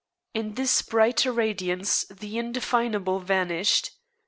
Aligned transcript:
In 0.33 0.55
this 0.55 0.81
brighter 0.81 1.31
radiance 1.31 2.05
the 2.09 2.39
indefinable 2.39 3.19
vanished. 3.19 3.91